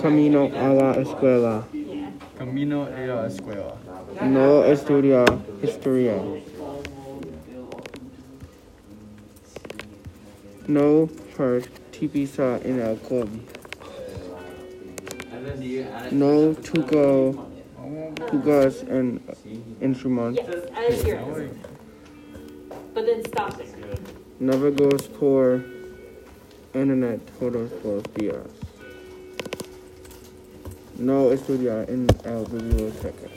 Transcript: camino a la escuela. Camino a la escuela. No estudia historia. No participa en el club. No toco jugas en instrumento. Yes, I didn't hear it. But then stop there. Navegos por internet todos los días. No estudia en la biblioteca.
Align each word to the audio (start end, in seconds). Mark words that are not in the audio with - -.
camino 0.00 0.50
a 0.54 0.72
la 0.72 0.92
escuela. 0.92 1.64
Camino 2.38 2.84
a 2.84 2.90
la 2.90 3.26
escuela. 3.26 3.74
No 4.22 4.64
estudia 4.64 5.24
historia. 5.62 6.14
No 10.66 11.08
participa 11.36 12.58
en 12.64 12.80
el 12.80 12.96
club. 12.98 13.28
No 16.12 16.54
toco 16.54 17.46
jugas 18.30 18.84
en 18.88 19.20
instrumento. 19.80 20.42
Yes, 20.42 20.70
I 20.74 20.90
didn't 20.90 21.04
hear 21.06 21.42
it. 21.42 21.52
But 22.94 23.06
then 23.06 23.24
stop 23.24 23.56
there. 23.56 23.66
Navegos 24.40 25.08
por 25.18 25.64
internet 26.74 27.20
todos 27.40 27.72
los 27.84 28.02
días. 28.14 28.67
No 30.98 31.30
estudia 31.30 31.84
en 31.84 32.08
la 32.08 32.38
biblioteca. 32.40 33.28